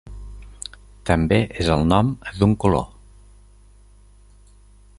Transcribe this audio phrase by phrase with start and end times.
[1.09, 2.09] També és el nom
[2.39, 2.87] d'un color.